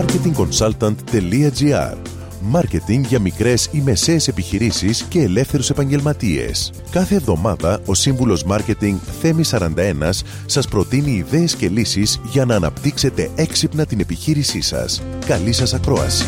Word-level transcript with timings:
marketingconsultant.gr 0.00 1.96
Μάρκετινγκ 2.42 3.04
για 3.04 3.20
μικρές 3.20 3.68
ή 3.72 3.80
μεσαίες 3.80 4.28
επιχειρήσεις 4.28 5.02
και 5.02 5.20
ελεύθερους 5.20 5.70
επαγγελματίες. 5.70 6.72
Κάθε 6.90 7.14
εβδομάδα 7.14 7.80
ο 7.86 7.94
σύμβουλος 7.94 8.44
Μάρκετινγκ 8.44 8.98
Θέμη 9.20 9.42
41 9.50 10.24
σας 10.46 10.68
προτείνει 10.68 11.10
ιδέες 11.10 11.56
και 11.56 11.68
λύσεις 11.68 12.20
για 12.24 12.44
να 12.44 12.54
αναπτύξετε 12.54 13.30
έξυπνα 13.34 13.86
την 13.86 14.00
επιχείρησή 14.00 14.60
σας. 14.60 15.02
Καλή 15.26 15.52
σας 15.52 15.74
ακρόαση. 15.74 16.24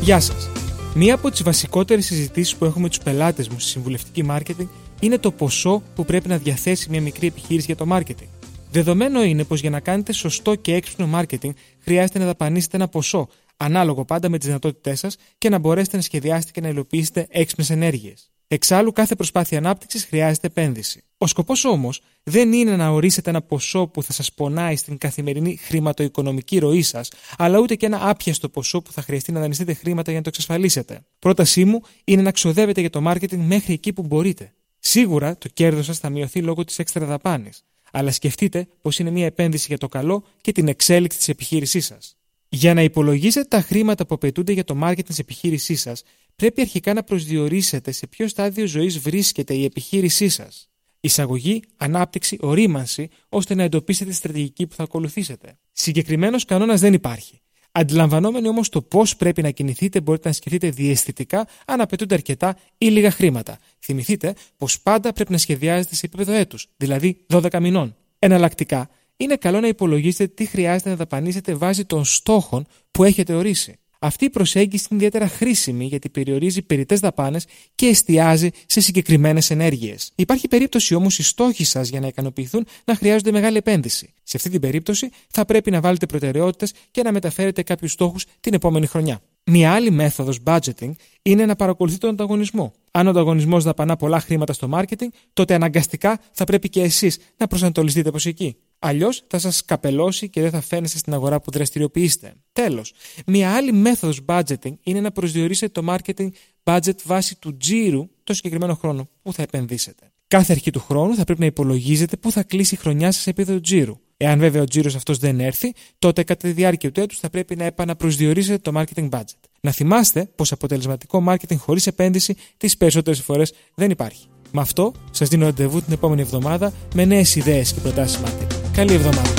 Γεια 0.00 0.20
σας. 0.20 0.50
Μία 0.94 1.14
από 1.14 1.30
τις 1.30 1.42
βασικότερες 1.42 2.04
συζητήσεις 2.06 2.56
που 2.56 2.64
έχουμε 2.64 2.82
με 2.82 2.88
τους 2.88 2.98
πελάτες 2.98 3.48
μου 3.48 3.58
στη 3.58 3.68
συμβουλευτική 3.68 4.24
μάρκετινγκ 4.24 4.68
είναι 5.00 5.18
το 5.18 5.32
ποσό 5.32 5.82
που 5.94 6.04
πρέπει 6.04 6.28
να 6.28 6.38
διαθέσει 6.38 6.90
μια 6.90 7.00
μικρή 7.00 7.26
επιχείρηση 7.26 7.66
για 7.66 7.76
το 7.76 7.86
μάρκετινγκ. 7.86 8.30
Δεδομένο 8.70 9.22
είναι 9.22 9.44
πως 9.44 9.60
για 9.60 9.70
να 9.70 9.80
κάνετε 9.80 10.12
σωστό 10.12 10.54
και 10.54 10.74
έξυπνο 10.74 11.08
marketing 11.14 11.50
χρειάζεται 11.78 12.18
να 12.18 12.24
δαπανίσετε 12.24 12.76
ένα 12.76 12.88
ποσό, 12.88 13.28
ανάλογο 13.56 14.04
πάντα 14.04 14.28
με 14.28 14.38
τις 14.38 14.46
δυνατότητές 14.46 14.98
σας 14.98 15.16
και 15.38 15.48
να 15.48 15.58
μπορέσετε 15.58 15.96
να 15.96 16.02
σχεδιάσετε 16.02 16.50
και 16.52 16.60
να 16.60 16.68
υλοποιήσετε 16.68 17.26
έξυπνες 17.30 17.70
ενέργειες. 17.70 18.30
Εξάλλου, 18.48 18.92
κάθε 18.92 19.14
προσπάθεια 19.14 19.58
ανάπτυξης 19.58 20.04
χρειάζεται 20.04 20.46
επένδυση. 20.46 21.04
Ο 21.18 21.26
σκοπός 21.26 21.64
όμως 21.64 22.02
δεν 22.22 22.52
είναι 22.52 22.76
να 22.76 22.88
ορίσετε 22.88 23.30
ένα 23.30 23.42
ποσό 23.42 23.86
που 23.86 24.02
θα 24.02 24.12
σας 24.12 24.32
πονάει 24.32 24.76
στην 24.76 24.98
καθημερινή 24.98 25.56
χρηματοοικονομική 25.56 26.58
ροή 26.58 26.82
σας, 26.82 27.10
αλλά 27.38 27.58
ούτε 27.58 27.74
και 27.74 27.86
ένα 27.86 28.08
άπιαστο 28.08 28.48
ποσό 28.48 28.82
που 28.82 28.92
θα 28.92 29.02
χρειαστεί 29.02 29.32
να 29.32 29.40
δανειστείτε 29.40 29.74
χρήματα 29.74 30.10
για 30.10 30.18
να 30.18 30.22
το 30.22 30.28
εξασφαλίσετε. 30.28 31.00
Πρότασή 31.18 31.64
μου 31.64 31.80
είναι 32.04 32.22
να 32.22 32.30
ξοδεύετε 32.30 32.80
για 32.80 32.90
το 32.90 33.02
marketing 33.06 33.36
μέχρι 33.36 33.72
εκεί 33.72 33.92
που 33.92 34.02
μπορείτε. 34.02 34.52
Σίγουρα 34.80 35.38
το 35.38 35.48
κέρδος 35.48 35.84
σας 35.84 35.98
θα 35.98 36.10
μειωθεί 36.10 36.42
λόγω 36.42 36.64
της 36.64 36.78
έξτρα 36.78 37.06
δαπάνης, 37.06 37.64
αλλά 37.92 38.10
σκεφτείτε 38.10 38.68
πως 38.80 38.98
είναι 38.98 39.10
μια 39.10 39.26
επένδυση 39.26 39.64
για 39.68 39.78
το 39.78 39.88
καλό 39.88 40.24
και 40.40 40.52
την 40.52 40.68
εξέλιξη 40.68 41.18
της 41.18 41.28
επιχείρησής 41.28 41.86
σας. 41.86 42.16
Για 42.48 42.74
να 42.74 42.82
υπολογίσετε 42.82 43.48
τα 43.48 43.60
χρήματα 43.60 44.06
που 44.06 44.14
απαιτούνται 44.14 44.52
για 44.52 44.64
το 44.64 44.78
marketing 44.82 45.04
της 45.04 45.18
επιχείρησής 45.18 45.80
σας, 45.80 46.02
πρέπει 46.36 46.60
αρχικά 46.60 46.94
να 46.94 47.02
προσδιορίσετε 47.02 47.92
σε 47.92 48.06
ποιο 48.06 48.28
στάδιο 48.28 48.66
ζωής 48.66 48.98
βρίσκεται 48.98 49.54
η 49.54 49.64
επιχείρησή 49.64 50.28
σας. 50.28 50.68
Εισαγωγή, 51.00 51.62
ανάπτυξη, 51.76 52.36
ορίμανση, 52.40 53.08
ώστε 53.28 53.54
να 53.54 53.62
εντοπίσετε 53.62 54.10
τη 54.10 54.16
στρατηγική 54.16 54.66
που 54.66 54.74
θα 54.74 54.82
ακολουθήσετε. 54.82 55.58
Συγκεκριμένος 55.72 56.44
κανόνας 56.44 56.80
δεν 56.80 56.92
υπάρχει. 56.92 57.40
Αντιλαμβανόμενοι 57.72 58.48
όμως 58.48 58.68
το 58.68 58.82
πώς 58.82 59.16
πρέπει 59.16 59.42
να 59.42 59.50
κινηθείτε, 59.50 60.00
μπορείτε 60.00 60.28
να 60.28 60.34
σκεφτείτε 60.34 60.70
διαισθητικά 60.70 61.46
αν 61.66 61.80
απαιτούνται 61.80 62.14
αρκετά 62.14 62.56
ή 62.78 62.86
λίγα 62.86 63.10
χρήματα. 63.10 63.58
Θυμηθείτε 63.80 64.34
πως 64.56 64.80
πάντα 64.80 65.12
πρέπει 65.12 65.32
να 65.32 65.38
σχεδιάζετε 65.38 65.94
σε 65.94 66.06
επίπεδο 66.06 66.32
έτους, 66.32 66.68
δηλαδή 66.76 67.24
12 67.26 67.60
μηνών. 67.60 67.96
Εναλλακτικά, 68.18 68.90
είναι 69.16 69.36
καλό 69.36 69.60
να 69.60 69.68
υπολογίσετε 69.68 70.26
τι 70.26 70.44
χρειάζεται 70.44 70.88
να 70.88 70.96
δαπανίσετε 70.96 71.54
βάσει 71.54 71.84
των 71.84 72.04
στόχων 72.04 72.66
που 72.90 73.04
έχετε 73.04 73.34
ορίσει. 73.34 73.78
Αυτή 74.02 74.24
η 74.24 74.30
προσέγγιση 74.30 74.86
είναι 74.90 75.04
ιδιαίτερα 75.04 75.28
χρήσιμη 75.28 75.84
γιατί 75.84 76.08
περιορίζει 76.08 76.62
περιττές 76.62 77.00
δαπάνες 77.00 77.46
και 77.74 77.86
εστιάζει 77.86 78.48
σε 78.66 78.80
συγκεκριμένες 78.80 79.50
ενέργειες. 79.50 80.12
Υπάρχει 80.14 80.48
περίπτωση 80.48 80.94
όμως 80.94 81.18
οι 81.18 81.22
στόχοι 81.22 81.64
σας 81.64 81.88
για 81.88 82.00
να 82.00 82.06
ικανοποιηθούν 82.06 82.66
να 82.84 82.94
χρειάζονται 82.94 83.30
μεγάλη 83.30 83.56
επένδυση. 83.56 84.12
Σε 84.22 84.36
αυτή 84.36 84.50
την 84.50 84.60
περίπτωση 84.60 85.10
θα 85.30 85.44
πρέπει 85.44 85.70
να 85.70 85.80
βάλετε 85.80 86.06
προτεραιότητες 86.06 86.72
και 86.90 87.02
να 87.02 87.12
μεταφέρετε 87.12 87.62
κάποιους 87.62 87.92
στόχους 87.92 88.26
την 88.40 88.54
επόμενη 88.54 88.86
χρονιά. 88.86 89.20
Μια 89.44 89.72
άλλη 89.72 89.90
μέθοδος 89.90 90.38
budgeting 90.44 90.90
είναι 91.22 91.46
να 91.46 91.56
παρακολουθείτε 91.56 92.06
τον 92.06 92.14
ανταγωνισμό. 92.14 92.72
Αν 92.90 93.06
ο 93.06 93.10
ανταγωνισμός 93.10 93.64
δαπανά 93.64 93.96
πολλά 93.96 94.20
χρήματα 94.20 94.52
στο 94.52 94.68
marketing, 94.72 95.08
τότε 95.32 95.54
αναγκαστικά 95.54 96.20
θα 96.32 96.44
πρέπει 96.44 96.68
και 96.68 96.82
εσείς 96.82 97.18
να 97.36 97.46
προσανατολιστείτε 97.46 98.10
προς 98.10 98.26
εκεί. 98.26 98.56
Αλλιώς 98.78 99.24
θα 99.26 99.38
σας 99.38 99.64
καπελώσει 99.64 100.28
και 100.28 100.40
δεν 100.40 100.50
θα 100.50 100.60
φαίνεστε 100.60 100.98
στην 100.98 101.12
αγορά 101.12 101.40
που 101.40 101.50
δραστηριοποιήσετε. 101.50 102.34
Τέλος, 102.52 102.92
μια 103.26 103.54
άλλη 103.54 103.72
μέθοδος 103.72 104.20
budgeting 104.26 104.74
είναι 104.82 105.00
να 105.00 105.10
προσδιορίσετε 105.10 105.80
το 105.80 105.94
marketing 105.94 106.28
budget 106.64 107.02
βάσει 107.04 107.38
του 107.38 107.56
τζίρου 107.56 108.08
το 108.24 108.34
συγκεκριμένο 108.34 108.74
χρόνο 108.74 109.08
που 109.22 109.32
θα 109.32 109.42
επενδύσετε. 109.42 110.12
Κάθε 110.26 110.52
αρχή 110.52 110.70
του 110.70 110.80
χρόνου 110.80 111.14
θα 111.14 111.24
πρέπει 111.24 111.40
να 111.40 111.46
υπολογίζετε 111.46 112.16
πού 112.16 112.32
θα 112.32 112.42
κλείσει 112.42 112.74
η 112.74 112.78
χρονιά 112.78 113.12
σας 113.12 113.22
σε 113.22 113.30
επίπεδο 113.30 113.60
τζίρου. 113.60 113.98
Εάν 114.16 114.38
βέβαια 114.38 114.62
ο 114.62 114.64
τζίρος 114.64 114.94
αυτός 114.94 115.18
δεν 115.18 115.40
έρθει, 115.40 115.72
τότε 115.98 116.22
κατά 116.22 116.48
τη 116.48 116.54
διάρκεια 116.54 116.92
του 116.92 117.00
έτους 117.00 117.18
θα 117.18 117.30
πρέπει 117.30 117.56
να 117.56 117.64
επαναπροσδιορίσετε 117.64 118.70
το 118.70 118.80
marketing 118.80 119.08
budget. 119.08 119.49
Να 119.60 119.70
θυμάστε 119.70 120.28
πως 120.36 120.52
αποτελεσματικό 120.52 121.24
marketing 121.28 121.56
χωρίς 121.56 121.86
επένδυση 121.86 122.34
τις 122.56 122.76
περισσότερες 122.76 123.20
φορές 123.20 123.52
δεν 123.74 123.90
υπάρχει. 123.90 124.26
Με 124.52 124.60
αυτό 124.60 124.92
σας 125.10 125.28
δίνω 125.28 125.44
ραντεβού 125.44 125.82
την 125.82 125.92
επόμενη 125.92 126.20
εβδομάδα 126.20 126.72
με 126.94 127.04
νέες 127.04 127.36
ιδέες 127.36 127.72
και 127.72 127.80
προτάσεις 127.80 128.20
marketing. 128.24 128.54
Καλή 128.72 128.92
εβδομάδα. 128.92 129.32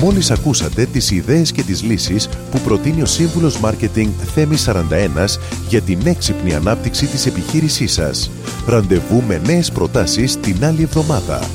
Μόλις 0.00 0.30
ακούσατε 0.30 0.86
τις 0.86 1.10
ιδέες 1.10 1.52
και 1.52 1.62
τις 1.62 1.82
λύσεις 1.82 2.28
που 2.50 2.58
προτείνει 2.58 3.02
ο 3.02 3.06
σύμβουλος 3.06 3.60
Μάρκετινγκ 3.60 4.12
Θέμη 4.34 4.56
41 4.56 5.38
για 5.68 5.80
την 5.80 6.00
έξυπνη 6.04 6.54
ανάπτυξη 6.54 7.06
της 7.06 7.26
επιχείρησής 7.26 7.92
σας. 7.92 8.30
Ραντεβού 8.66 9.22
με 9.22 9.40
νέες 9.46 9.70
προτάσεις 9.70 10.40
την 10.40 10.64
άλλη 10.64 10.82
εβδομάδα. 10.82 11.50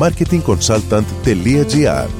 marketingconsultant.gr 0.00 2.19